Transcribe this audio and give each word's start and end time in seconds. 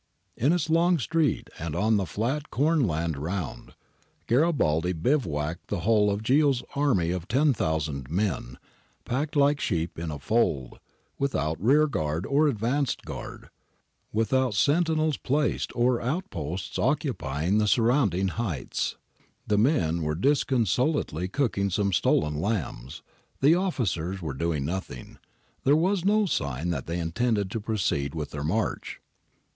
In 0.35 0.51
its 0.51 0.67
long 0.67 0.97
street 0.97 1.47
and 1.59 1.75
on 1.75 1.97
the 1.97 2.07
flat 2.07 2.49
corn 2.49 2.87
land 2.87 3.15
around, 3.17 3.75
Garibaldi 4.25 4.93
saw 4.93 4.97
bivouacked 4.97 5.67
the 5.67 5.81
whole 5.81 6.09
of 6.09 6.23
Ghio's 6.23 6.63
army 6.75 7.11
of 7.11 7.27
10,000 7.27 8.09
men, 8.09 8.57
packed 9.05 9.35
like 9.35 9.59
sheep 9.59 9.99
in 9.99 10.09
a 10.09 10.17
fold, 10.17 10.79
without 11.19 11.61
rear 11.61 11.85
guard 11.85 12.25
or 12.25 12.47
advance 12.47 12.95
guard, 12.95 13.51
without 14.11 14.55
sentinels 14.55 15.17
placed 15.17 15.69
or 15.75 16.01
out 16.01 16.27
posts 16.31 16.79
occupying 16.79 17.59
the 17.59 17.67
surrounding 17.67 18.29
heights. 18.29 18.97
The 19.45 19.59
men 19.59 20.01
were 20.01 20.15
disconsolately 20.15 21.27
cooking 21.27 21.69
some 21.69 21.93
stolen 21.93 22.33
lambs; 22.41 23.03
the 23.39 23.53
officers 23.53 24.19
were 24.19 24.33
doing 24.33 24.65
nothing; 24.65 25.19
there 25.63 25.75
was 25.75 26.03
no 26.03 26.25
sign 26.25 26.71
that 26.71 26.87
they 26.87 26.97
intended 26.97 27.51
to 27.51 27.61
proceed 27.61 28.15
with 28.15 28.31
their 28.31 28.43
march. 28.43 28.99